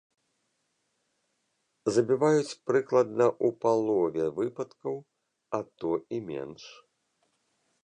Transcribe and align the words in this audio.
Забіваюць 1.97 2.57
прыкладна 2.71 3.25
ў 3.31 3.47
палове 3.67 4.25
выпадкаў, 4.41 4.95
а 5.59 5.63
то 5.85 5.91
і 6.17 6.23
менш. 6.33 6.63